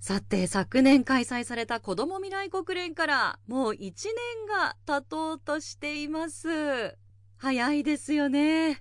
[0.00, 3.92] さて、昨年開催された子ども未来国連からもう1年
[4.46, 6.96] が経とうとしています。
[7.36, 8.72] 早いですよね。
[8.72, 8.76] い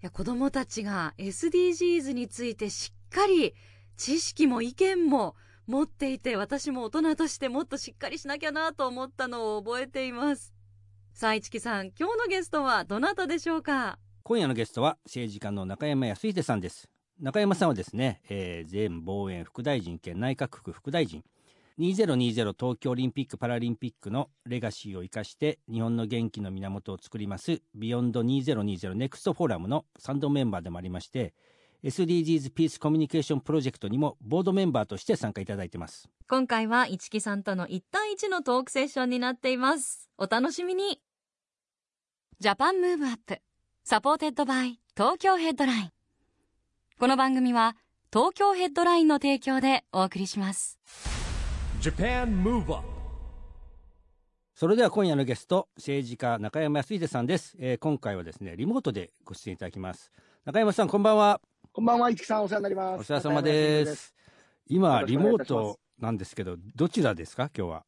[0.00, 3.54] や子どもたちが SDGs についてしっかり
[3.96, 5.36] 知識も意見も
[5.66, 10.54] 持っていて私も大人としてもっとしっかりしなきゃなと思ったのを覚えています。
[11.12, 13.98] さあ、市木さん、今日のゲストはどなたでしょうか？
[14.22, 16.88] 今夜のゲストは政治家の中山康秀さんです
[17.20, 21.22] 中山さんはですね、えー前防衛副大臣兼内閣府副大臣。
[21.78, 31.32] 2020東京オリンピック・パラリンピックのレガシーを生かして日本の元気の源を作ります BEYOND 2020 NEXT FORUM の賛同メンバーでもありまして
[31.82, 36.08] SDGs ピースコミュニケーションプロジェクトにもボードメンバーとして参加いただいてます。
[36.28, 40.08] 今回は一木さんとの1対1のトークセッションになっています。
[40.16, 41.00] お楽しみに。
[42.38, 45.90] JAPAN MOVE UP。SUPPORTED BY TOKYO HEADLINE。
[46.98, 47.76] この番組は
[48.12, 50.78] 東京ヘッドラインの提供でお送りします。
[51.80, 52.76] JAPAN MOVE UP
[54.54, 60.12] それでは今夜のゲスト政治家中山泰秀さんです、えー今回はですねリモートでご出演いただきます。
[60.44, 61.40] 中山さんこんばんは。
[61.72, 63.00] こんばんは、一木さん、お世話になります。
[63.00, 64.14] お世話様です。
[64.68, 67.50] 今リモートなんですけどどちらですか？
[67.56, 67.84] 今日は。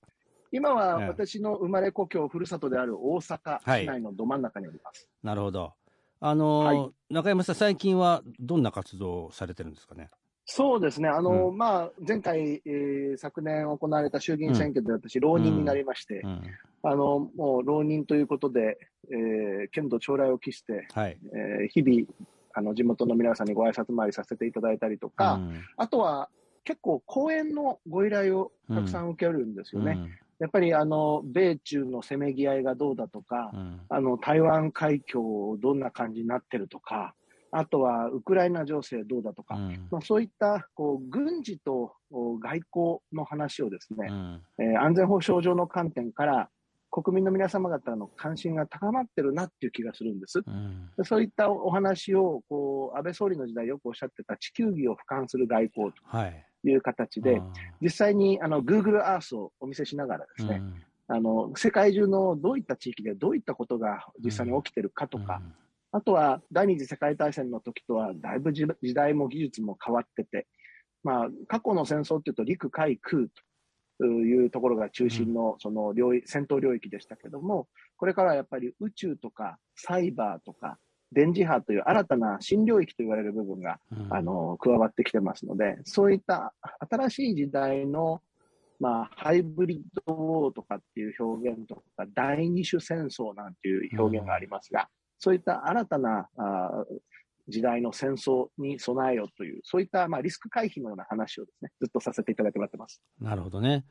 [0.50, 1.08] 今はええ。
[1.08, 5.06] 私の生まれ故郷、ふるさとである大阪市内のど真ん中におります。
[5.22, 5.74] なるほど
[6.20, 10.10] あのーは中山さん最近はどんな活動をされてるんですかね？
[10.46, 16.42] そうですね、あの、うまあ、前回、えー昨年行われた衆議院選挙で私、浪人になりまして、うん。
[16.82, 18.76] あの、もう浪人ということで、
[19.10, 21.18] えー剣道将来を期して、はい。
[21.34, 22.06] えー日々、
[22.52, 25.62] あの、地元の皆さんにご挨拶回りさせていただいたりとか、うん。
[25.78, 26.28] あとは、
[26.64, 29.98] 結構講演のご依頼をたくさん受けるんですよね。
[30.38, 33.80] うんやっぱりあの、米中のせめぎ合いがどうだとか、うん。
[33.88, 37.14] あの、台湾海峡どんな感じになってるとか、
[37.50, 39.88] あとはウクライナ情勢どうだとか、うん。
[39.90, 44.42] まあ、そういったこう軍事とお外交の話をですね、うん。
[44.58, 46.48] えー安全保障上の観点から
[46.90, 50.40] 国民の皆様方の関心が高まってるなっていう気がするんです。
[50.44, 50.90] うん。
[50.96, 56.30] でそういったお話をこう安倍総理の時代よくおっしゃってた地球儀を俯瞰する外交はい。
[56.32, 60.62] という形で、あ実際にあの Google Earth をお見せしながらですね、
[61.08, 65.42] あの世界中のどういった地域でどういったことが実際に起きてるかとか、
[65.92, 70.46] あとは第二次世界大戦の時とはだいぶ時時代も技術も変わってて、
[71.02, 73.26] まあ、過去の戦争っていうと陸海空
[74.00, 80.78] というところが中心のその領域戦闘領域でしたけども、これからはやっぱり宇宙とかサイバーとか
[81.14, 86.52] 電磁波という新たな新領域と言われる部分がうんあの加わってきてますので、そういった
[86.90, 88.20] 新しい時代の、
[88.80, 94.88] まあ、ハイブリッドウォーとかっていう表現とか、第二種戦争なんていう表現がありますが、
[95.18, 96.98] そういった新たなあー
[97.48, 103.02] 時代の戦争に備えようという、そういった、まあ、リスク回避のような話をですね、ずっとさせていただいてもらってます。
[103.20, 103.84] なるほどね。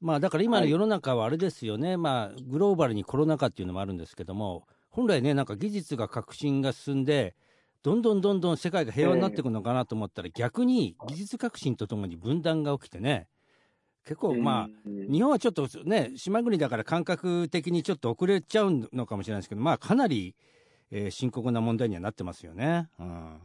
[0.00, 7.36] まあだから今の世の中はあれですよね、まあグローバルにコロナ禍っていうのもあるんですけども、本来ね、なんか技術が革新が進んで、
[7.82, 13.28] どんどんどんどん世界が平和になっていくのかなと思ったら、逆に技術革新とともに分断が起きてね、
[14.06, 15.12] 結構まあ、うん。
[15.12, 20.34] 日本はちょっとね、島国だから感覚的にちょっと遅れちゃうのかもしれないですけど、まあかなり、
[20.90, 22.88] えー深刻な問題にはなってますよね。
[22.98, 23.38] うん。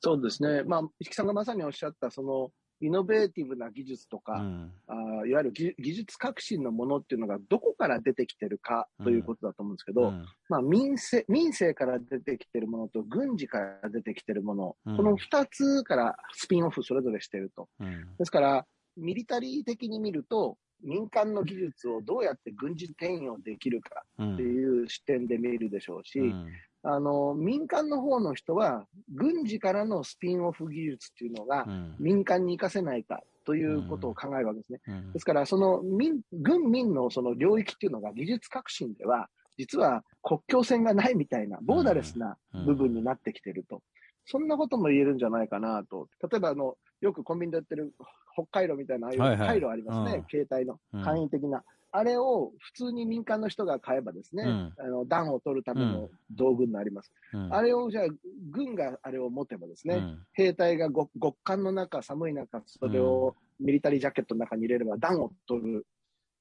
[0.00, 2.50] そうですね、まあ、石木さんがまさにおっしゃった、その
[2.80, 4.72] イノベーティブな技術とか、うん。
[4.86, 10.26] あーいわゆる技技術革新のものっていうのがどこから出てきてるかということだと思うんですけど、うん。
[10.48, 14.96] まあ、民政民政から出てきてるものと軍事から出てきてるもの、うん。
[14.96, 17.68] この2つからスピンオフそれぞれしてると。
[17.80, 18.16] うん。
[18.18, 26.46] ですから、ミリタリー的に見ると、民間の技術をどうやって軍事転用できるかうんっていう視点で見るでしょうし、うん
[26.88, 34.80] あの民間の方の人は、軍事からのスピンオフ技術っていうのがうん民間に活かせないかということを考えるわけですね。
[34.86, 39.28] うんですから、その民、軍民のその領域っていうのが技術革新では、
[39.58, 43.82] 実は国境線がないみたいな、ボーダレスな部分になってきてると。
[44.24, 46.08] そんなことも言えるんじゃないかなと。
[46.30, 47.92] 例えば、あの、よくコンビニで売ってる
[48.34, 51.64] 北海道みたいな、ああいうはいはい回路ありますね、うん携帯のうん簡易的な。
[51.96, 54.74] あれを普通に民間の人が買えばですね、うん。
[54.78, 57.10] あの暖を取るための道具になります。
[57.32, 57.54] うん。
[57.54, 58.04] あれをじゃあ、
[58.50, 60.18] 軍があれを持てばですね、うん。
[60.34, 65.86] 兵隊が極極寒の中、寒い中、それをミリタリージャケットの中に入れれば暖を取る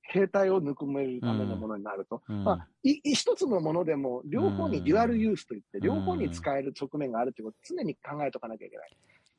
[0.02, 2.22] 兵隊をぬくめるためのものになると。
[2.28, 2.44] うん。
[2.44, 5.84] まあ、い一つのものでも、両方にデュアルユースといって、うん。
[5.84, 8.98] 両方に使える側面があるということを常に考えておかなきゃいけない。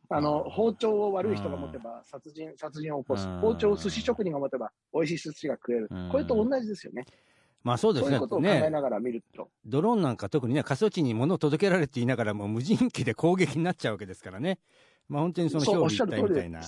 [0.09, 3.41] あの、包丁を悪い人が持てば殺人、殺人を起こすうん。
[3.41, 6.09] 包丁を寿司職人が持てば美味しい寿司が食えるうん。
[6.11, 7.05] これと同じですよね。
[7.65, 9.49] まあそうですねそういうことを考えねながら見ると。
[9.65, 14.61] ドローンなんか特にね過疎地に物を届けられて言いながらもう無人機で攻撃になっちゃうわけですからね
[15.09, 16.61] まあ本当にその表裏一体みたいな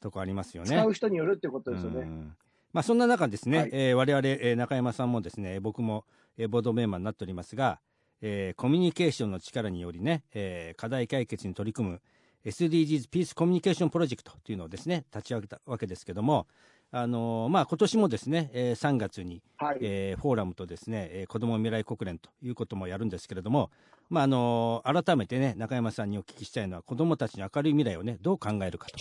[0.00, 0.68] とこありますよね。
[0.68, 2.02] 使う人によるってことですよね。
[2.02, 2.36] うん
[2.72, 6.04] まあ、そんな中ですね、はいえー我々、えー中山さんもですね僕も、
[6.36, 7.80] えーボードメンバーになっておりますが、
[8.20, 12.02] えーコミュニケーションの力によりね、えー課題解決に取り組む
[12.46, 16.46] SDGs ピースコミュニケーションプロジェクトというのをですね立ち上げたわけですけども、
[16.92, 19.78] あのーまあ、今年もですね、えー3月に、はい。
[19.80, 23.72] えーフォーラムとですね、えー子ども未来国連ということもやるんですけれども、
[24.10, 28.96] まああのー改めてね中山さんにお聞きしたいのは子どもたちの明るい未来をねどう考えるかと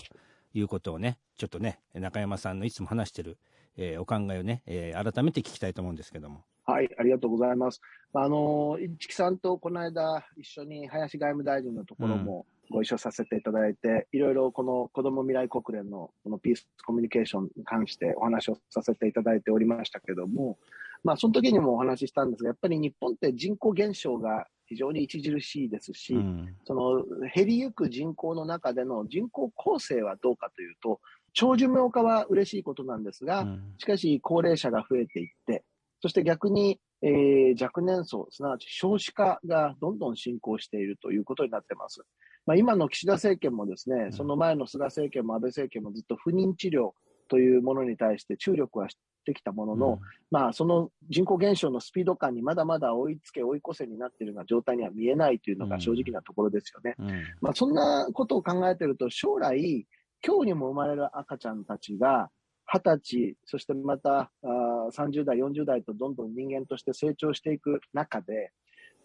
[0.56, 3.38] いうことをねちょっとね中山さんのいつも話してる、
[3.78, 6.44] えーお考えをね、えー改めて聞きたいと思うんですけども。
[6.68, 7.80] はい、ありがとうございます。
[8.16, 20.58] あの、一木さんとこの間、一緒に林外務大臣のところもご一緒させていただいて、いろいろこの子ども未来国連のこのピースコミュニケーションに関してお話をさせていただいておりましたけども、
[21.04, 27.04] まあ、その時にもお話ししたんですが、やっぱり日本って人口減少が非常に著しいですし、うんその
[27.34, 31.00] 減りゆく人口の中での人口構成はどうかというと、
[31.34, 35.64] 長寿命化は嬉しいことなんですが、うんしかし高齢者が増えていって、
[36.02, 42.02] そして逆に、えー若年層、すなわち少子化がどんどん進行しているということになってます。
[42.46, 44.14] まあ、今の岸田政権もですね、ん。
[44.14, 46.92] その前の菅政権も安倍政権もずっと不妊治療
[47.28, 50.00] というものに対して注力はしてきたものの、
[50.30, 56.96] まあ、その人口減少のスピード感にまだまだ追いつけ追い越せになっているような状態には見えないというのが正直なところですよね。
[57.00, 57.08] うん。
[57.42, 59.88] まあ、そんなことを考えていると、将来、
[60.26, 62.30] 今日にも生まれる赤ちゃんたちが、
[62.72, 68.52] 20歳、そしてまたあー30代、40代とどんどん人間として成長していく中で、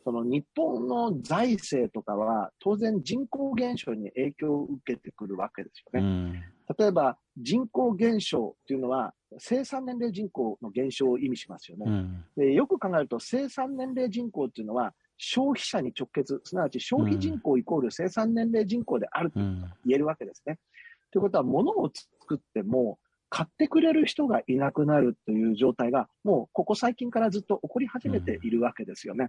[0.04, 6.06] その日本の財政とかは、当然人口減少に影響を受けてくるわけですよね。
[6.06, 6.42] うん
[6.78, 11.84] 例えば、人口減少っていうのは、生産年齢人口の減少を意味しますよね。
[11.88, 20.58] うんでよく考えると、生産年齢人口っていうのは、消費者に直結、すなわち消費人口イコール生産年齢人口であるとうん言えるわけですね。
[21.10, 23.00] ということは、物を作っても、
[23.30, 29.28] 買ってくれる人がいなくなるという状態が、もうここ最近からずっと起こり始めているわけですよね。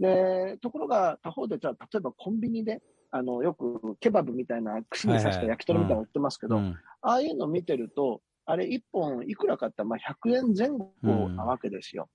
[0.00, 6.76] で、ところが他方で、じゃあ、例えばコンビニで、あの、よくケバブみたいな串に刺した焼き鳥みたいなの売ってますけど、うん。
[7.02, 12.08] ああいうの見てると、あれ1本いくらかって、まあ、100円前後なわけですよ。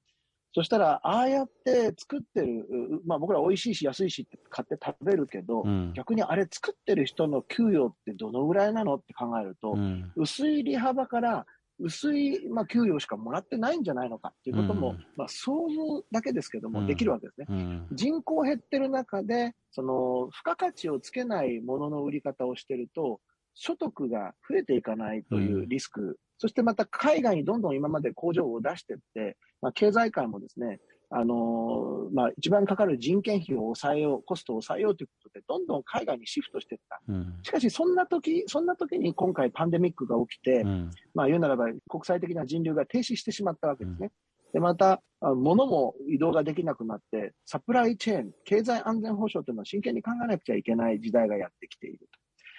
[0.53, 5.93] そしたら、ああやって作ってる、うまあ僕ら美味しいし安いしって買って食べるけど、うん。
[5.93, 10.11] 逆にあれ作ってる人の給与ってどのぐらいなのって考えると、うん。
[10.17, 11.45] 薄い利幅から
[11.81, 15.05] 薄い、まあ、給与しかもらってないんじゃないのかっていうことも、うん。
[15.15, 16.87] まあ想像だけですけども、うん。
[16.87, 17.47] できるわけですね。
[17.49, 17.87] うん。
[17.91, 23.19] 人口減ってる中で、その、付加価値をつけないものの売り方をしてると、
[23.53, 30.79] 所得が増えていかないというリスク、そしてまた海外にどんどん今まで工場を出していって、まあ、経済界もですね、
[31.13, 37.01] あのーまあ、一番かかる人件費を抑えよう、コストを抑えようということで、どんどん海外にシフトしていった。
[37.07, 44.11] うんしかし、そんな時、そんな時に今回パンデミックが起きて、うんまあ言うならば国際的な人流が停止してしまったわけですね。
[44.53, 52.05] で、また、あ物も移動ができなくなって、サプライチェーン、経済安全保障というのを真剣に考えなくちゃいけない時代がやってきていると。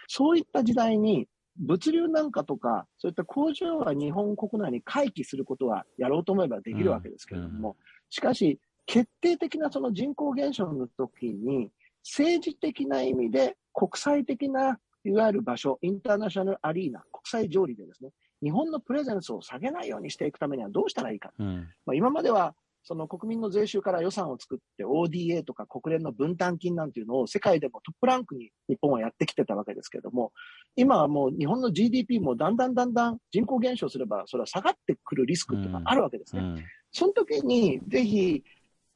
[0.09, 1.26] そういった時代に、
[1.59, 7.76] 物流なんかとか、そういった工場は日本国内に回帰することはやろうと思えばできるわけですけれども、
[8.12, 11.71] しかし、決定的なその人口減少の時に、
[12.04, 18.11] 政治的な意味で国際的ないわゆる場所、インターナショナルアリーナ、国際条理でですね、
[18.42, 21.33] 日本のプレゼンスを下げないようにしていくためにはどうしたらいいか。
[21.38, 22.54] うんまあ、今までは、
[22.85, 30.33] その国民の税収から予算を作って ODA とか国連の分担金なんていうのを世界でもトップランクに日本はやってきてたわけですけれども、
[30.75, 36.42] 今はもう日本の GDP もだんだんだんだん人口減少すればそれは下がってくるリスクっていうのがあるわけですね。
[36.42, 38.42] うんその時にぜひ、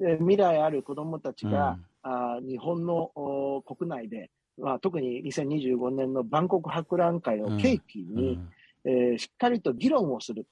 [0.01, 8.39] えー未来ある子供たちが、あー日本のお国内で、まあ、特に2025年の万国博覧会を契機に、
[8.85, 10.47] えーしっかりと議論をする。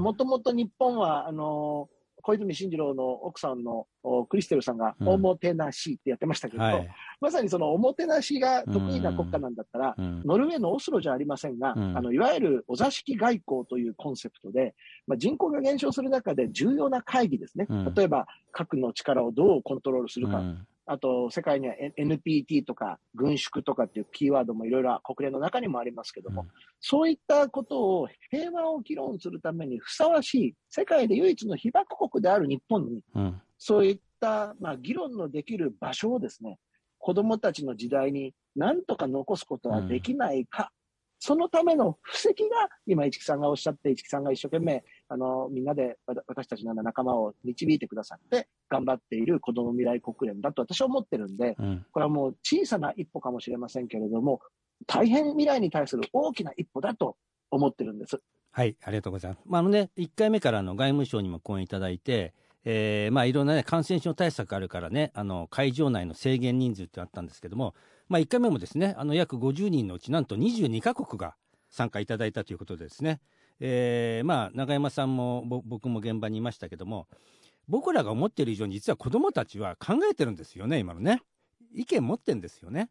[0.00, 5.08] もともと日本は、あのー小泉進次郎の奥さんのおクリステルさんが、うん。
[5.08, 6.88] おもてなしってやってましたけど、はい。
[7.20, 10.22] まさにそのおもてなしが得意な国家なんだったら、うん。
[10.24, 11.96] ノルウェーのオスロじゃありませんが、うん。
[11.96, 14.74] あのいわゆるお座敷外交というコンセプトで、
[15.06, 17.94] まあ、人口が減少する中で重要な会議ですね、うん。
[17.94, 26.48] 例えば核の力をどうコントロールするか、うんあと、世界には NPT とか軍縮とかっていうキーワードもいろいろ国連の中にもありますけども、うん。
[26.80, 33.40] そういったことを平和を議論するためにふさわしい、世界で唯一の被爆国である日本に、うん。
[33.58, 36.58] そういった、まあ、議論のできる場所をですね、
[36.98, 40.72] 子供たちの時代に何とか残すことはできないか、
[41.20, 45.96] そのための布石が、今、市木さんがおっしゃって、市木さんが一生懸命、あの、みんなで、
[46.26, 54.40] 私たちの仲間を導いてくださって、頑張っている子供未来国連だと私は思ってるんで、うんこれはもう小さな一歩かもしれませんけれども、
[54.86, 57.16] 大変未来に対する大きな一歩だと
[57.50, 58.20] 思ってるんです。
[58.50, 59.42] はい、ありがとうございます。
[59.46, 62.34] まあ、あのね、1回目からあの外務省にも講演いただいて、
[62.64, 67.74] えーまあ、いろんなね、感染症対策あるからね、あの、会場内の制限人数ってあったんですけども、
[68.08, 71.36] まあ、1回目もですね、あの、約50人のうち、なんと22カ国が
[71.70, 73.20] 参加いただいたということでですね、
[73.60, 77.08] えーまあ、永山さんもぼ僕も現場にいましたけども、
[77.66, 81.22] 僕らが思っている以上に実は子どもたちは考えてるんですよね、今のね。
[81.74, 82.90] 意見持ってんですよね。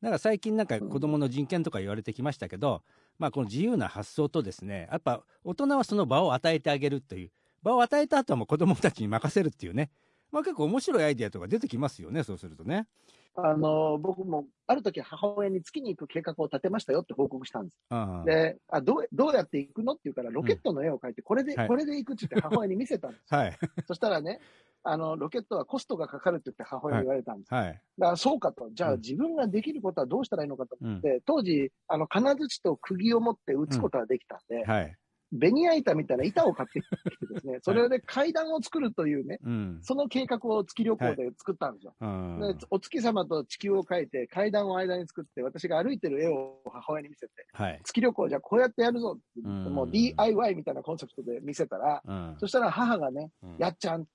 [0.00, 2.82] だから最近なんか子どもの人権とか言われてきましたけど、
[3.18, 7.30] まあ、この自由な発想とですね、やっぱ大人はその場を与えてあげるという、
[7.62, 9.90] 場を与えた後はもう子どもたちに任せるっていうね、
[10.34, 12.88] まあ、結構面白いアイディアとか出てきますよね、そうするとね。
[13.36, 17.78] あの、僕も、ある時母親に月に行く計画を立てましたよって報告したんです。
[18.26, 23.32] で、あ、どう、どうやって行くのって言うから、ロケットの絵を描いて、これで、はいこれで行くって言って 母親に見せたんです。
[23.32, 24.40] はい、そしたらね、
[24.82, 27.54] あの、ロケットはコストがかかるって言って母親に言われたんです。
[27.54, 28.70] はい、だからそうかと。
[28.72, 34.96] じゃあうん自分ができることはどうしたらいいのかとうん、思って、当時、あの、金槌と釘を持って打つことができたんで、はい、
[35.34, 36.96] ベニヤ板みたいな板を買ってきて
[37.34, 41.94] ですね、それで階段を作るというね、うん、その計画を月旅行で作ったんですよ。
[42.00, 42.40] うん。
[42.40, 49.64] で、お月様と地球を描いて、階段を間に作って、私が歩いてる絵を母親に見せて、はい、月旅行じゃあこうやってやるぞってうん。
[49.74, 52.36] もう DIY みたいなコンセプトで見せたら、うん。
[52.38, 53.56] そしたら母がね、うん。
[53.58, 54.06] やっちゃん、う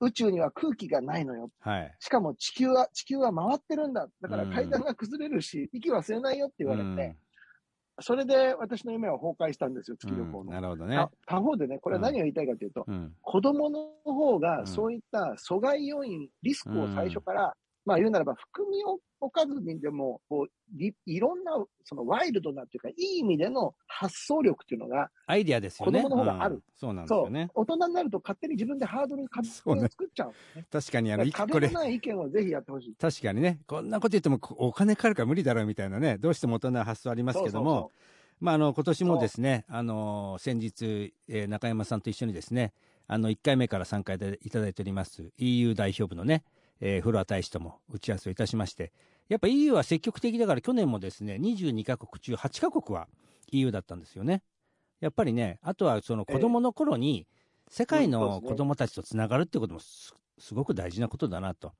[0.00, 1.50] 宇宙には空気がないのよ。
[1.60, 4.08] はい、しかも地球は、地球は回ってるんだ。
[4.20, 4.52] だからうん。
[4.52, 7.16] 階段が崩れるし、息は吸えないよって言われて、うん
[8.00, 10.52] それで私の夢は崩壊したんですよ、月旅行うんの。
[10.52, 11.10] なるほどねた。
[11.26, 21.52] 他方でね、これは何を言いたいかというと、うん、子供の方うんがそういった阻害要因、リスクを最初から、まあ言うならば含みを置かずにでも、こういいろんな
[21.84, 26.02] そのワイルドなっていうか、いい意味での発想力っていうのが、アイディアですよね。
[26.02, 26.56] 子供の方がある。
[26.56, 26.62] うん。
[26.76, 27.50] そうなんですそう、よね。
[27.54, 30.28] 大人になると勝手に自分でハードル、勝手に作っちゃう。
[30.28, 30.66] んですね。
[30.70, 32.94] 確かにあの、壁のない意見をぜひやってほしい。
[32.94, 37.90] 確かにね、こんなこと言ってもこお金かかるから無理だろうみたいなね、どうしても大人な発想ありますけども、そうそう
[38.40, 42.72] まあ、あの今年もですね、あの先日、えー中山さんと一緒にですね、
[43.06, 46.44] あの1回目から参加いただいております EU 代表部のね、
[46.80, 48.92] えーフロア大使とも打ち合わせをいたしまして、
[49.28, 53.08] やっぱ EU は積極的だから、去年もですね22カ国中8カ国は
[53.52, 54.42] EU だったんですよね。
[55.00, 57.26] やっぱりね、あとはその子供の頃に、
[57.68, 61.72] 世界の子供たちとつながるってこともすすごく大事なことだなと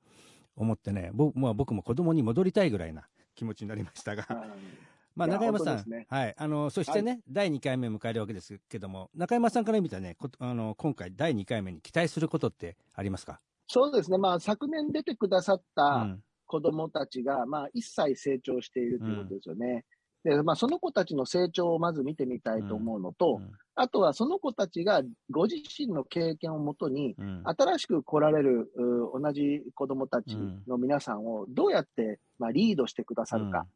[0.54, 4.26] 思ってね、僕,、まあ、僕も子供に戻りたいぐらいな気持ちになりましたが。
[5.16, 6.07] まあ、中山さん、ね。
[6.09, 13.40] はい、あのそしてね、第2回目を迎えるわけですけども、中山さんから見たね、こあの今回、第2回目に期待することってありますか、
[13.73, 16.21] そうですね、まあ、昨年出てくださっうたん。
[16.47, 19.85] 子どもたちが、まあ、一切成長しているということですよね。
[20.25, 23.53] でまあ、その子たちの成長をまず見てみたいと思うのと、うん。
[23.77, 27.43] あとはその子たちがご自身の経験をもとに、うん。
[27.45, 28.73] 新しく来られる
[29.15, 30.37] う同じ子どもたち
[30.67, 33.67] の皆さんをどうやって、まあ、リードしてくださるか、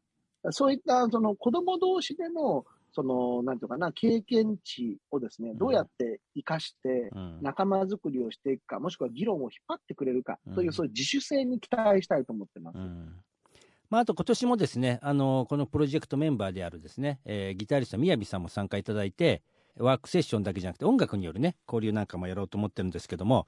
[0.51, 7.39] そういったその子ども同士での、その、なんていうかな、経験値をですね、どうやって生かして、うん。
[7.41, 12.77] 仲間づくりをしていくか、もしくは議論を引っ張ってくれるかという、うんそういう自主性に期待したいと思ってます。
[12.77, 13.15] うん。
[13.89, 19.43] まあ、あと今年もですねあのこのプロジェクトメンバーであるですね、えーギタリストみやびさんも参加いただいて
[19.77, 23.45] ワークセッションだけじゃなくて音楽によるね交流なんかもやろうと思ってるんですけども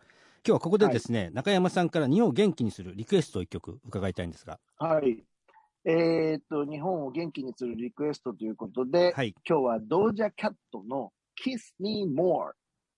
[0.47, 4.59] 今日はここでですね、中山さんから日本を元気にするリクエストを一曲伺いたいんですが。
[4.77, 5.21] はい。
[5.89, 9.33] えーっと、日本を元気にするリクエストということで、はい。
[9.47, 12.51] 今日はドージャキャットの Kiss Me More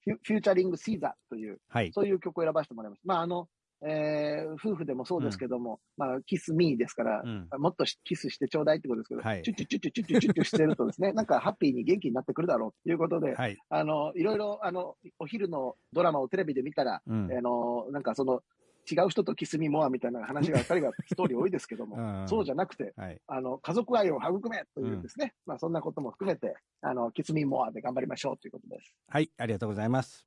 [0.05, 1.91] フュフューチャリングシーザーという、はい。
[1.93, 3.07] そういう曲を選ばせてもらいました。
[3.07, 3.47] まあ、あの、
[3.87, 7.47] えー夫婦でもそうですけども、まあ、キスミーですから、うん。
[7.59, 9.43] もっとしキスしてちょうだいってことですけど、はい。
[9.43, 18.41] チュッチュッチュッチュッチュッチュッチュッチュしてるとですね、なんかハッピーに元気になってくるだろうということで、はい、あの、いろいろ、あの、お昼のドラマをテレビで見たら、うんあの、なんかその、
[18.89, 28.95] 違う人とキスミモアみたいな話があったりがストーリー多いですけども、うんそうじゃなくて、はいあの、家族愛を育めというですね、まあそんなことも含めて、あの、キスミモアで頑張りましょうということです。
[29.07, 30.25] はい、ありがとうございます。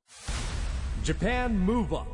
[1.03, 2.07] Japan Move Up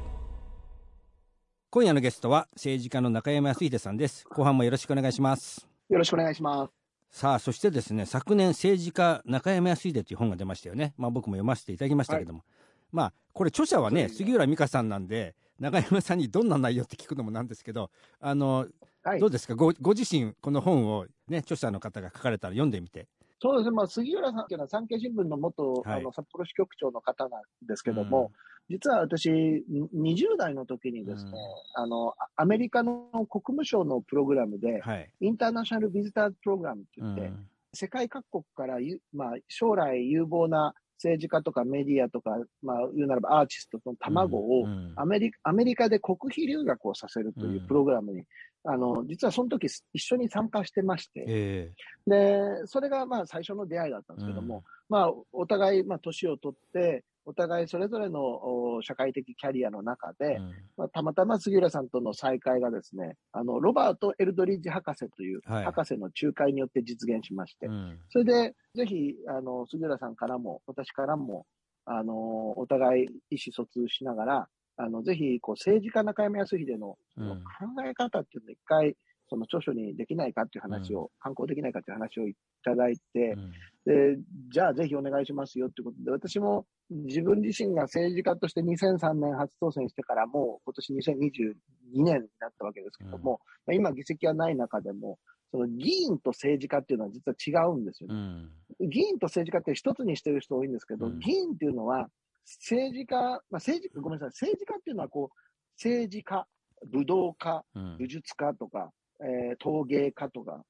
[1.71, 4.25] 今夜のゲストは政治家の中山康秀さんです。
[4.27, 5.67] 後半もよろしくお願いします。
[5.89, 6.73] よろしくお願いします。
[7.11, 10.93] さあ、そしてですね、昨年政治家中山康秀という本が出ましたよね。
[10.97, 12.43] まあ僕も読ませていただきましたけども。
[12.91, 17.89] まあ、これ著者はね杉浦美香さんなんで、中山さんにどんな内容って聞くのもなんですけど
[18.19, 18.67] あの、
[19.03, 19.19] はい。
[19.19, 19.55] どうですか？
[19.55, 23.07] ごご自身この本をね著者の方が書かれたら読んでみて。
[23.41, 25.99] そうですね、まあ、杉浦さんっていうのは産経新聞の元、はい。
[25.99, 28.33] あの札幌支局長の方なんですけども、
[28.69, 31.31] 実は私、20代の時にですね、
[31.75, 35.09] あの、あアメリカの国務省のプログラムで、はい。
[35.21, 37.47] インターナショナル・ビジターズ・プログラムってう言って、ん。
[37.73, 44.93] 世界各国からゆ、まあ、将来有望な政治家とかメディアとか、まあ、言うならばアーティストの卵を、うん。
[44.97, 47.67] アメリカアメリカで国費留学をさせるといううん。
[47.67, 48.23] プログラムに、
[48.63, 51.71] あの、実はその時一緒に参加してまして、え
[52.07, 60.53] で、それがまあ最初の出会いだったんですけども、まあ、お互い、まあ、年を取って、お互いそれぞれのお社会的キャリアの中で、えうん。
[60.77, 65.65] まあ、たまたま杉浦さんとの再会がですね、あの、ロバート・エルドリッジ博士というはい。
[65.65, 67.99] 博士の仲介によって実現しまして、うん。
[68.09, 71.45] それで、ぜひ、あの、杉浦さんからも、私からも、
[71.85, 78.95] あの、お互い意思疎通しながら、あの、ぜひ、こう、政治家中山康秀のそのうん考え方っていうのを一回、
[79.29, 83.51] その著書にできないかっていう話を、刊行できないかっていう話をいただいて、うん。
[83.85, 84.17] で、
[84.51, 95.19] じゃあぜひお願いしますよってことで、私も自分自身が政治家として2003年初当選してからもう今年2022年になったわけですけども、まあ今議席はない中でも、
[95.51, 98.19] その議員と政治家っていうのは実は違うんですようね。
[98.19, 98.49] ん。
[98.89, 101.19] 議員と政治家って一つにしてる人多いんですけど、うん。
[101.19, 102.09] 議員っていうのは
[102.57, 105.37] 政治家、まあ政治、ごめんなさい、政治家っていうのはこう、
[105.75, 106.47] 政治家、
[106.91, 108.91] 武道家、うん武術家とか、
[109.21, 110.63] えー陶芸家とか、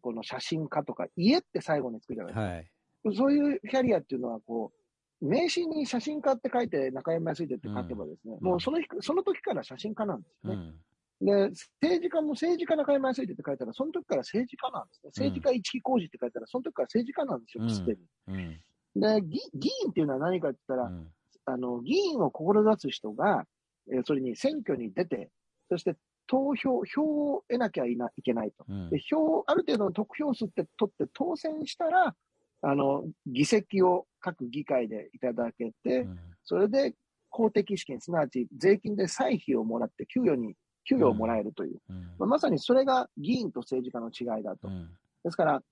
[0.00, 2.52] この写真家とか、家って最後につくじゃないですか。
[2.52, 3.16] はい。
[3.16, 4.72] そういうキャリアっていうのは、こ
[5.20, 10.56] う、名刺に写真家って書いて、中山康秀って書けばですね、うんもうその日、その時から写真家なんですよね。
[10.56, 10.80] うん
[11.18, 11.32] で、
[11.80, 15.08] 政治家も政治家中山康秀って書いたら、その時から政治家なんですね。
[15.08, 17.98] 政治家一木工事って書いたら、その時から政治家なんですよ、うんすでに。
[18.28, 18.60] うん
[19.00, 21.08] で、議議員っていうのは何かって言ったら、うん
[21.46, 23.46] あの、議員を志す人が、
[23.90, 25.30] えーそれに選挙に出て、
[25.70, 28.64] そして投票、票を得なきゃいないけないと。
[28.68, 32.14] うんで、票、ある程度の得票数って取って当選したら、
[32.62, 36.18] あの、議席を各議会でいただけて、うん
[36.48, 36.94] それで
[37.28, 40.54] 公的資金、すなわち税金で歳費をもらって給与に、
[40.88, 41.80] 給与をもらえるという。
[41.90, 44.68] うんまあ、まさにそれが議員と政治家の違いだと。
[44.68, 44.88] うん
[45.24, 45.62] ですから、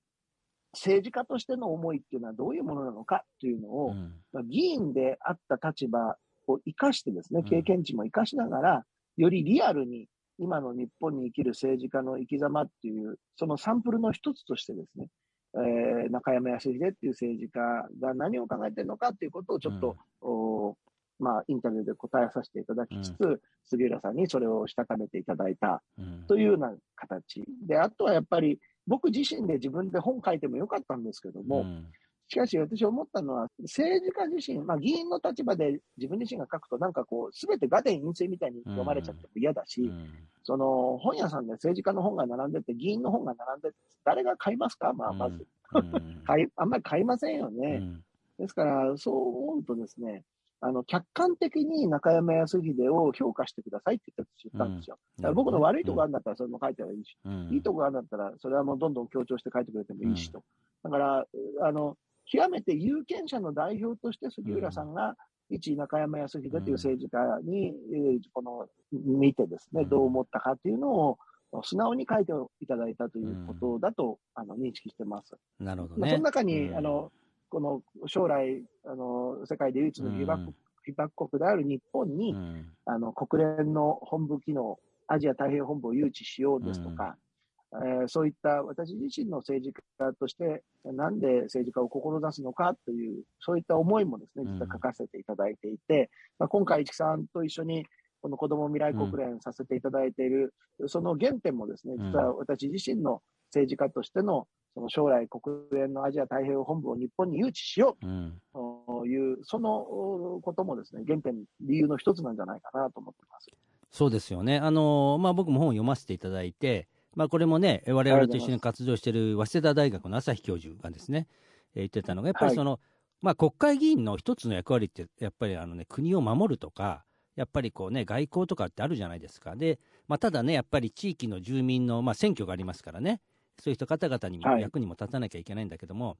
[0.75, 4.15] 政治家としての思いっていうのはどういうものなのかっていうのを、うん。
[4.33, 8.85] まあ、議員であった立場を生かしてですねうん、経験値も生かしながら、
[9.17, 10.09] よりリアルに
[10.39, 15.09] 今の日本に生きる政治家の生き様っていう、そのサンプルの一つとしてですね、
[15.55, 17.61] えー中山康秀っていう政治家
[18.01, 20.77] が何を考えてるのかっていうことをちょっと、お
[21.19, 26.25] まあ、インタビューで答えさせていただきつつ、杉浦さんにそれをしたためていただいたうん。
[26.27, 27.45] というような形。
[27.67, 31.87] で、あとはやっぱり僕自身で自分で本書いてもよかったんですけども、うん。
[32.27, 40.09] しかし私思ったのは、政治家自身、まあ議員の立場で自分自身が書くとなんかこう、すべて画伝陰性みたいに読まれちゃっても嫌だし、うん。
[40.43, 44.93] その本屋さんで政治家の本が並んでて、議員の本が並んでて、誰が買いますか？
[44.93, 45.47] まあまず。
[45.75, 46.23] うん。
[46.25, 47.79] 買い、あんまり買いませんよね。
[47.81, 48.05] うん。
[48.39, 50.25] ですから、そう思うとですね、
[50.67, 54.99] あの、客観的に中山康秀を評価してくださいって言ったんですよ。
[55.19, 57.51] だから僕の悪いところあるんだったらそれも書いてはいいし、うん。
[57.53, 60.43] いいところがあるんだったら、それはもうどんどん強調して書いてくれてもいいしと。
[60.83, 61.27] だから、
[61.61, 65.17] あの、極めて有権者の代表として杉浦さんが、
[65.51, 69.89] 一中山康秀という政治家に、えーこの、見てですね、うん。
[69.91, 71.19] どう思ったかっていうのを、
[71.63, 75.37] 素直に書いていただいたということだと、あの、認識してます。
[75.61, 76.01] なるほどね。
[76.01, 76.77] まあその中に、うん。
[76.79, 77.13] あの、
[77.55, 80.55] この将来、あの、世界で唯一の被爆,、うん。
[80.85, 82.73] 被爆国である日本に、うん。
[82.85, 97.87] あの、国連の本部機能、アジア太平洋本部を誘致しようですとか、えーそういった私自身の政治家として、なんで政治家を志すのかという、そういった思いもですね、実は書かせていただいていて、まあ、今回、市木さんと一緒に、
[98.21, 100.55] この子ども未来国連させていただいている、
[100.87, 113.49] その原点もですね、実は私自身の政治家としての、その将来国連のアジア太平洋本部を日本に誘致しよううんという、そのこともですね、原点、理由の一つなんじゃないかなと思ってます。
[113.91, 114.59] そうですよね。
[114.59, 121.29] あのまあ、僕も本を読ませていただいて、まあ、これもね、我々と一緒に活動している早稲田大学の朝日教授がですね、
[121.75, 122.81] えー言ってたのが、やっぱりその、
[123.21, 127.05] まあ、国会議員の一つの役割って、やっぱりあの、ね、国を守るとか、
[127.37, 129.57] やっぱりこうね、外交とかってあるじゃないですか。
[129.57, 133.21] で、まあ、ただね、やっぱり地域の住民の、まあ、選挙がありますからね、
[133.61, 136.17] そういう人方々にもはい役にも立たなきゃいけないんだけども、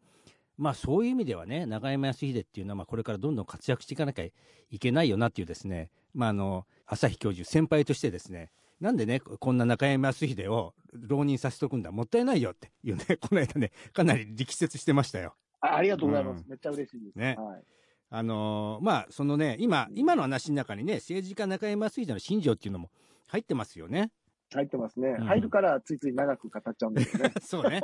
[0.57, 15.35] まあ、そういう意味ではね、永山康秀っていうのは、まあ、これからどんどん活躍していかなきゃいけないよなっていうですね、まあ、あの、朝日教授、先輩としてですね、なんでね、こんな中山康秀を浪人させとくんだ、もったいないよっていうね、 この間ね、かなり力説してましたよ。
[15.61, 16.43] あありがとうございます。
[16.43, 17.19] うんめっちゃ嬉しいです。
[17.19, 17.65] ねはい。
[18.11, 22.91] あのーまあ、そのね、今、今の話の中にね、政治家中山水田の信条っていうのも
[23.27, 24.13] 入ってますよね。
[24.55, 25.17] 入ってますね。
[25.19, 27.33] うん入るからついつい長く語っちゃうんですよね。
[27.43, 27.81] そうね。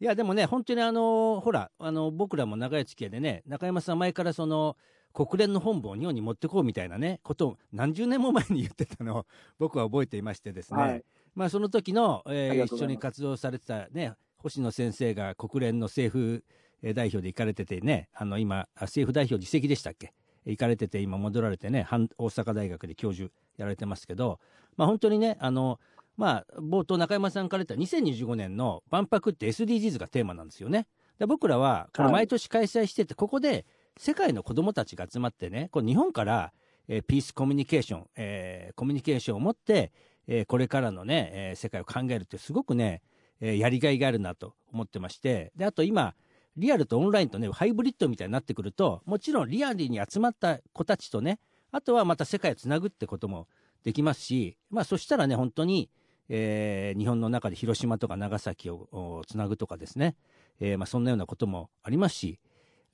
[0.00, 4.76] いや、でもね、本当にあの、ほら、あの、僕らも長い付き合いでね、中山さん前からその、
[5.12, 9.26] 国連の本部を日本に持ってこうみたいなね、ことを何十年も前に言ってたのを
[9.58, 11.04] 僕は覚えていましてですね、はい。
[11.34, 16.44] まあその時の、あえー一緒に活動されてたね、星野先生が国連の政府
[16.82, 20.14] えー代表で行かれててね、あの今、あ政府代表自責でしたっけ？
[20.46, 24.38] 行かれてて、今戻られてね、半大阪大学で教授やられてますけど、
[24.80, 25.78] まあ本当にね、あの、
[26.16, 30.86] まあ、冒頭中山さんから言った2025年の万博って SDGs がテーマなんですよね。
[31.18, 33.66] で僕らは、毎年開催してて、ここで
[33.98, 36.54] 世界の子供たちが集まってね、こう日本から、
[36.88, 39.92] えーピースコミュニケーション、えーコミュニケーションを持って、
[40.26, 43.02] えーこれからのね、えー世界を考えるってすごくね、
[43.42, 46.14] えーやりがいがあるなと思ってまして、で、あと今、
[46.56, 51.38] リアルとオンラインとね、ハイブリッドみたいになってくると、もちろんリアルに集まった子たちとね、
[51.70, 53.46] あとはまた世界をつなぐってことも
[53.84, 55.90] できますし、まあそしたらね、本当に、
[56.28, 60.16] えー日本の中で広島とか長崎をつなぐとかですね、
[60.60, 62.40] えーまあそんなようなこともありますし、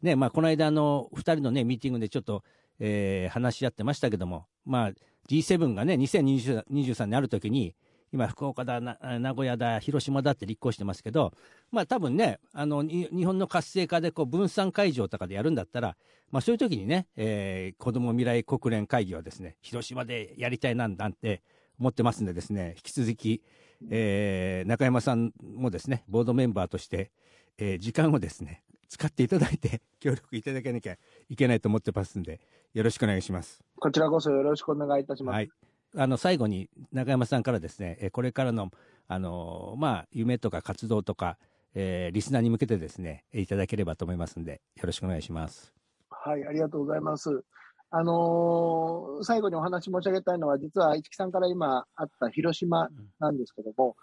[0.02, 2.42] ね、まあこの間あの、二人のね、ミーティングでちょっと、
[2.78, 4.92] えー話し合ってましたけども、まあ
[5.28, 7.74] G7 がね、2023年あるときに、
[8.16, 11.32] 今、福岡だな、名古屋だ、広島だって立候補してますけど、
[11.70, 15.96] まあ多分ね、あの、に日本の活性化でこう分散会場とかでやるんだったら、
[16.30, 21.42] まあそういう時にね、えー子ども未来国連会議はですね、広島でやりたいなんなんて
[21.78, 23.42] 思ってますんでですね、引き続き、
[23.90, 27.10] えー中山さんもですね、ボードメンバーとして、
[27.58, 30.96] えー時間をですね、使っていただいて、協力いただけなきゃ
[31.28, 32.40] いけないと思ってますんで、
[32.72, 33.62] よろしくお願いします。
[33.78, 35.34] こちらこそよろしくお願いいたします。
[35.34, 35.50] はい。
[35.96, 38.70] あの、最後に中山さんからですね、えーこれからの、
[39.08, 41.38] あのーまあ、夢とか活動とか、
[41.74, 45.72] えーリスナーに向けてですね、いただければと思いますんで、よろしくお願いします。
[46.10, 47.42] はい、ありがとうございます。
[47.90, 53.96] あのー最後にお話申し上げたいのは、実は市木さんから今あった広島なんですけども、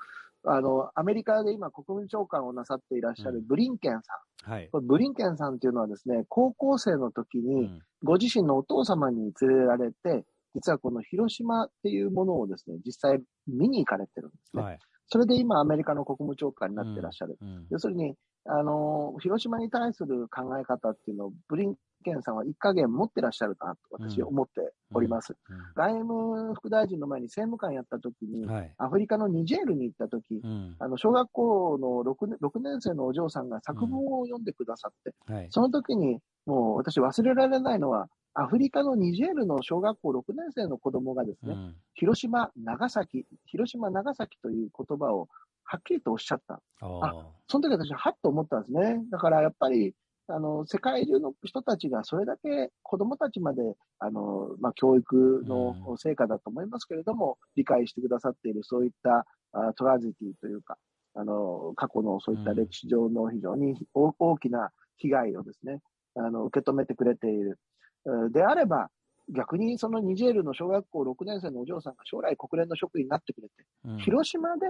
[0.45, 4.13] あの、アメリカで今国務長官をなさっていらっしゃるブリンケンさ
[4.47, 4.51] ん。
[4.51, 4.69] はい。
[4.71, 14.63] これブリンケンさんっていうのはですね、高校生の時にうんご自身のお父様に連れられて、実はこの広島っていうものをですね、実際見に行かれてるんですね。
[14.63, 14.79] はい。
[15.07, 17.37] それで今アメリカの国務長官になってらっしゃる。
[17.41, 25.35] うん要するに、あの、広島に対する考え方っていうのを、ブリンケンさんは一加減持ってらっしゃるかなと私は思っております。
[25.75, 28.73] 外務副大臣の前に政務官やった時に、はい。
[28.77, 35.47] アフリカのニジェールに行った時、うんあの、小学校の 6, 年6年生のお嬢さんが作文を読んでくださって、はい。
[35.49, 45.29] その時にもう私忘れられないのは、アフリカのニジェールの小学校6年生の子供がですね、うん広島、長崎、広島、長崎という言葉を
[45.63, 46.59] はっきりとおっしゃった。
[46.81, 49.03] あその時私、はっと思ったんですね。
[49.11, 49.93] だからやっぱり、
[50.27, 53.61] あの、世界中の人たちがそれだけ子供たちまで、
[53.99, 60.77] あの、まあ、教育のう成果だと思いますけれども、理解してくださっているそういったあトラジティというか、
[61.13, 65.79] あの、過去のそういった歴史上の非常に大大きな被害をですね、
[66.15, 67.59] あの、受け止めてくれている。
[68.05, 68.31] うん。
[68.31, 68.89] であれば、
[69.29, 73.53] 逆にそのニジェールの小学校6年生のお嬢さんが将来国連の職員になってくれて、
[73.85, 73.97] うん。
[73.99, 74.67] 広島で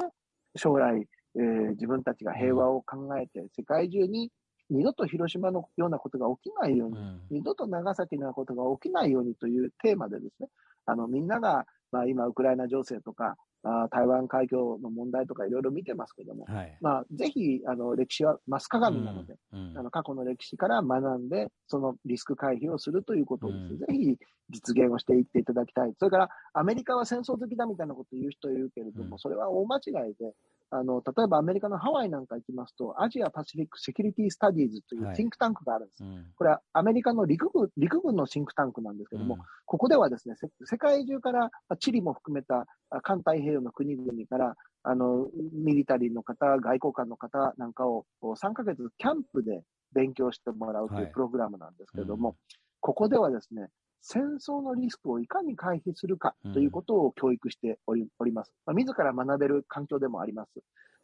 [0.55, 4.29] 将来、えー自分たちが平和を考えて、世界中に
[4.69, 7.21] 二度と広島のようなことが起きないように、うん。
[7.31, 10.49] 二度と長崎のようなことが起きないようにというテーマでですね、
[10.85, 16.77] あの、みんなが、まあ今、ウクライナ情勢とか、あー台湾海峡の問題とかいろいろ見てますけども、はい。
[16.81, 19.73] まあ、ぜひ、あの、歴史はマス鏡なので、うん。
[19.77, 23.61] あの、過去の歴史から学んで、そのリスク回避をするということをです。
[23.61, 23.77] ね、うん。
[23.79, 24.17] ぜひ
[24.49, 25.93] 実現をしていっていただきたい。
[25.97, 29.19] それから、アメリカは戦争的だみたいなことを言う人いるけれども、うん。
[29.19, 30.33] それは大間違いで、
[30.73, 35.15] あの、例えばアメリカのハワイなんか行きますと、アジアパシフィックセキュリティスタディーズというはい。
[35.15, 36.03] シンクタンクがあるんです。
[36.03, 36.25] うん。
[36.35, 39.41] これはアメリカの陸軍、陸軍のシンクタンクなんですけども、うん。
[39.65, 49.61] ここではですね、せ世界中から、まあチリも含めたあ環太平洋の国々から、あの、ミリタリーの方、外交官の方なんかをこう3ヶ月キャンプで
[49.93, 51.05] 勉強してもらうといはい。
[51.05, 52.35] うプログラムなんですけれども、うん。
[52.79, 53.69] ここではですね、
[54.03, 58.53] 戦争のリスクをいかに回避するかということを教育しております。
[58.65, 60.51] まあ、自ら学べる環境でもあります。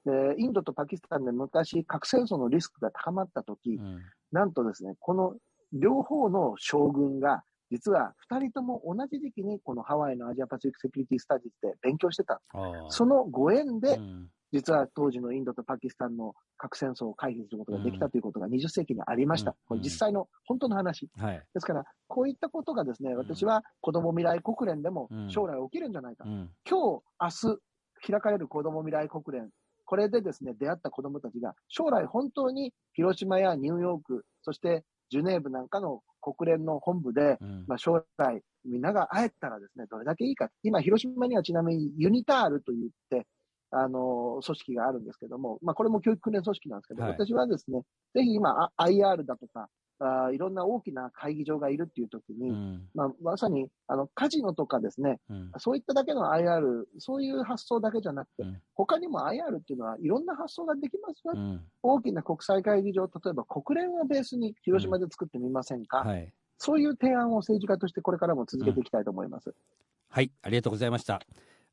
[0.06, 4.00] でインドとパキスタンで昔核戦争のリスクが高まったとき、うん
[4.32, 5.34] なんとですね、この
[5.74, 12.42] 両方の将軍が、実は二人とも同じ時期にこのハワイのアジアパシフィックセキュリティスタディで勉強してた。
[12.90, 19.52] そのご縁でう、ん実は当時のインドとパキスタンの核戦争を回避することができたということが20世紀にありました。
[19.52, 21.10] うんこれ実際の本当の話。
[21.18, 21.44] はい。
[21.54, 26.26] ですから、こういったことがですね、私は子供未来国連でもうん将来起きるんじゃないか。
[26.26, 29.50] うん今日、明日開かれる子供未来国連、
[29.86, 40.50] これでですね、出会った子供たちが将来本当に広島やニューヨーク、そしてジュネーブなんかの国連の本部で、うんまあ、将来、みんなが会えたらですね、どれだけいいか。
[40.64, 43.26] 今、広島にはちなみにユニタールと言って、
[43.72, 47.12] あの、組織があるんですけども、まあ、これも教育訓練組織なんですけど、はい。
[47.12, 47.82] 私はですね、
[48.14, 49.70] ぜひ今、あ IR だとか、
[50.02, 52.88] あいろんな大きな会議場がいるっていう時に、うん。
[52.96, 55.52] まあ、まさに、あの、カジノとかですね、うん。
[55.58, 58.62] そういっただけの IR、そういう発想だけじゃなくて、うん。
[58.74, 61.34] 他にも IR っていうのはいろんな発想ができますよ。
[61.36, 61.62] うん。
[61.84, 66.34] 大きな国際会議場、例えば国連をベースに広島で作ってみませんか、はい。
[66.58, 69.54] そういう提案を政治家としてこれからも続けていきたいと思います。
[70.10, 71.22] はい、ありがとうございました。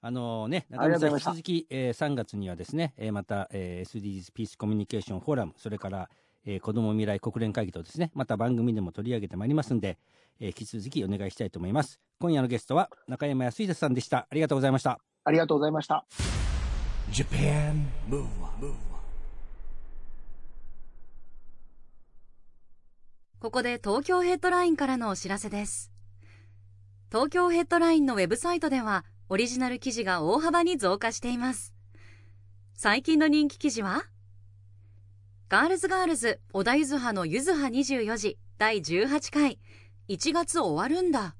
[0.02, 6.10] あのね、中ました引き続き、えー、3月にはですね、えーまた、えー SDGs ピースコミュニケーションフォーラム、それから、
[6.44, 9.98] えー、子ども未来国連会議とですね、また番組でも取り上げてまいりますんで、
[10.38, 11.98] えー引き続きお願いしたいと思います。
[12.20, 14.26] 今夜のゲストは中山康秀さんでした。
[14.30, 15.00] ありがとうございました。
[15.24, 16.04] ありがとうございました。
[17.10, 18.74] Japan Move Up,
[23.38, 25.92] ここで東京ヘッドラインからのお知らせです。
[27.10, 31.74] 東京ヘッドラインのウェブサイトではオリジナル記事が大幅に増加しています。
[32.74, 34.04] 最近の人気記事は？
[35.48, 39.58] ガールズガールズ小田ゆずはのゆずは24時第18回
[40.08, 41.34] 1月終わるんだ。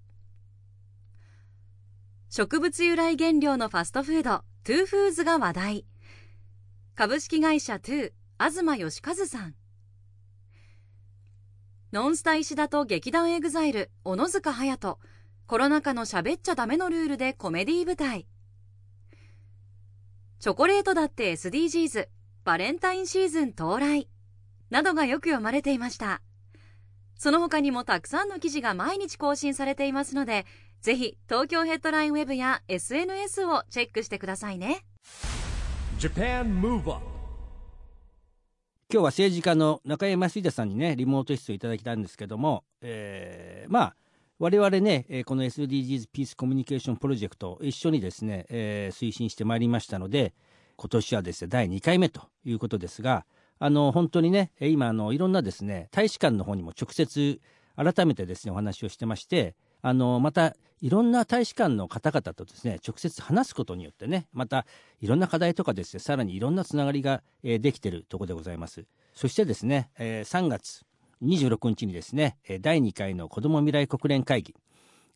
[2.29, 5.87] 植物由来原料のファストフードトゥーフーズが話題。
[6.96, 9.55] 株式会社トゥー東義和さん。
[11.92, 14.99] ノンスタ石田と劇団エグザイル小野塚隼人
[15.46, 18.26] コロナ禍の喋っちゃダメのルールでコメディ舞台。
[20.40, 22.09] チョコレートだって SDGs
[22.42, 24.09] バレンタインシーズン到来
[24.70, 26.20] などがよく読まれていました。
[27.16, 30.44] その他にもたくさんの記事が毎日更新されていますので
[30.82, 34.85] ぜひ東京ヘッドラインウェブや SNS をチェックしてくださいね。
[36.00, 37.04] Japan Move Up
[38.88, 43.96] 今日は政治家の中山秀さんにねリモート出演いただきたいんですけども、えーまあ
[44.38, 50.35] 我々ねこの SDGs ピースコミュニケーションプロジェクト一緒にですね、えー推進してまいりましたので
[50.77, 53.25] 今年はですね第2回目ということですが
[53.59, 57.40] あの本当にね今あのいろんなですね大使館の方にも直接
[57.77, 64.66] 改めてですねお話をしてましてあのまたいろんな大使館の方々とですね直接話すことによってねまた
[65.01, 68.85] いろんな課題とかですねさらにいろんなつながりが、えーできているところでございます。
[69.14, 70.83] そしてですね、えー3月
[71.22, 74.55] 26日にですね第2回の子ども未来国連会議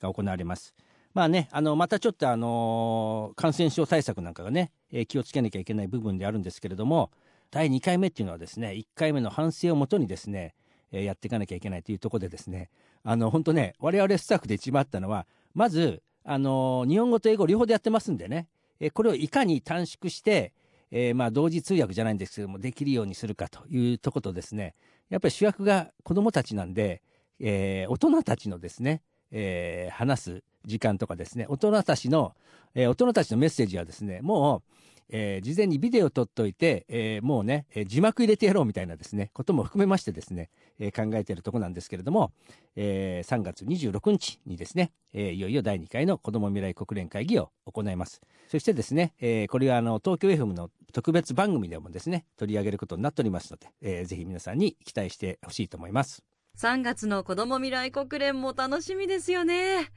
[0.01, 0.75] が行われます。
[1.13, 4.71] まあねあのまたちょっとあの感染症対策なんかがね、
[5.09, 7.11] 気をつけなきゃいけない部分であるんですけれども
[7.51, 10.55] 第2回目っていうのはですね1回目の反省をもとにですね、
[10.93, 12.71] やっていかなきゃいけないというところでですね
[13.05, 18.49] あの本当ね我々スタッフで一番あったのはまずあの日本語と英語両方でやってますんでね、
[18.95, 20.53] これをいかに短縮して、
[20.91, 24.75] えーまあ同時通訳じゃないんですけどもできるようにするかというとことですね
[25.11, 27.03] やっぱり主役が子どもたちなんで、
[27.39, 32.35] えー大人たちのですね、えー話す時間とかですね大人たちの、
[32.75, 34.63] えー大人たちのメッセージはですねも
[34.99, 42.33] う、えー事前にビデオ撮っといて、えーもうね、えー字幕入れてやろうみたいなですねことも含めましてですね、えー考えているとこなんですけれども、
[42.77, 48.21] えー3月26日にですね、えーいよいよ第2回の子ども未来国連会議を行います。
[48.49, 56.23] そしてですね、えーこれはあの東京 FM の特別番組でもですね取り上げることになっておりますので、えーぜひ皆さんに期待してほしいと思います。
[56.59, 59.89] 3月の子ども未来国連も楽しみですよね。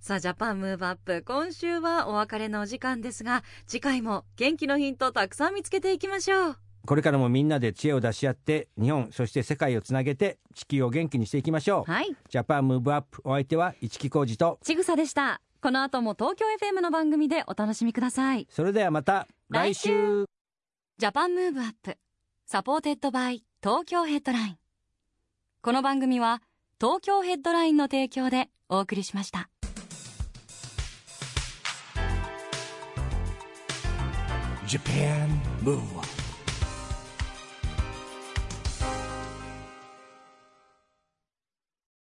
[0.00, 6.56] さあジャパンムーブアップ今週はお別れのお時間ですが次回も元気のヒントたくさん見つけていきましょう。
[6.86, 12.16] これからもみんなで知恵を出し合って日本そして世界をつなげて地球を元気にしていきましょう、はい。
[12.28, 14.58] JAPAN MOVE UP お相手は一木広治と。
[14.62, 15.40] ちぐさでした。
[15.60, 18.46] この後も東京 FM の番組でお楽しみください。
[18.50, 20.24] それではまた来週。
[20.96, 21.98] JAPAN MOVE UP
[22.46, 24.58] SUPPORTED BY TOKYO HEADLINE。
[25.60, 26.40] この番組は
[26.80, 29.50] 東京ヘッドラインの提供でお送りしました
[34.68, 36.17] Japan move.